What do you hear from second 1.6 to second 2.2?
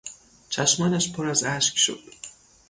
شد.